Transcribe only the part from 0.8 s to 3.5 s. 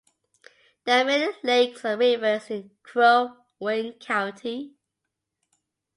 There are many lakes and rivers in Crow